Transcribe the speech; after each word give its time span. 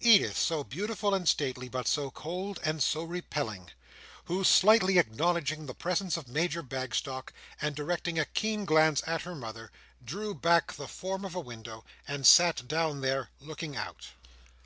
Edith, 0.00 0.38
so 0.38 0.64
beautiful 0.64 1.14
and 1.14 1.28
stately, 1.28 1.68
but 1.68 1.86
so 1.86 2.10
cold 2.10 2.58
and 2.64 2.82
so 2.82 3.02
repelling. 3.02 3.72
Who, 4.24 4.42
slightly 4.42 4.96
acknowledging 4.96 5.66
the 5.66 5.74
presence 5.74 6.16
of 6.16 6.28
Major 6.28 6.62
Bagstock, 6.62 7.30
and 7.60 7.74
directing 7.76 8.18
a 8.18 8.24
keen 8.24 8.64
glance 8.64 9.02
at 9.06 9.20
her 9.20 9.34
mother, 9.34 9.70
drew 10.02 10.34
back 10.34 10.72
from 10.72 11.26
a 11.26 11.40
window, 11.40 11.84
and 12.08 12.26
sat 12.26 12.66
down 12.66 13.02
there, 13.02 13.28
looking 13.38 13.76
out. 13.76 14.12